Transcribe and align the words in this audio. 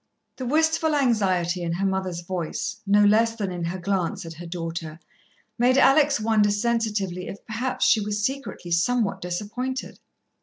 The 0.37 0.47
wistful 0.47 0.95
anxiety 0.95 1.61
in 1.61 1.73
her 1.73 1.85
mother's 1.85 2.21
voice, 2.21 2.77
no 2.87 3.05
less 3.05 3.35
than 3.35 3.51
in 3.51 3.65
her 3.65 3.77
glance 3.77 4.25
at 4.25 4.33
her 4.33 4.47
daughter, 4.47 4.99
made 5.59 5.77
Alex 5.77 6.19
wonder 6.19 6.49
sensitively 6.49 7.27
if, 7.27 7.45
perhaps, 7.45 7.85
she 7.85 8.03
were 8.03 8.09
secretly 8.09 8.71
somewhat 8.71 9.21
disappointed. 9.21 9.99